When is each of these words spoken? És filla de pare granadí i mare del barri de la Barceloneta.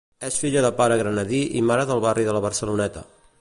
És 0.27 0.37
filla 0.43 0.63
de 0.65 0.71
pare 0.79 0.97
granadí 1.01 1.41
i 1.59 1.63
mare 1.73 1.85
del 1.91 2.03
barri 2.07 2.27
de 2.31 2.35
la 2.39 2.43
Barceloneta. 2.47 3.07